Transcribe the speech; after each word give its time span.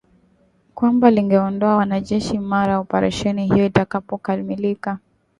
kwamba 0.75 1.11
lingeondoa 1.11 1.75
wanajeshi 1.75 2.39
mara 2.39 2.79
operesheni 2.79 3.47
hiyo 3.53 3.65
itakapokamilika 3.65 4.99